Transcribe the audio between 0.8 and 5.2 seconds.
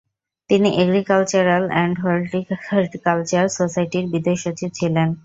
Agricultural and horticulture সোসাইটির বিদেশ সচিব ছিলেন।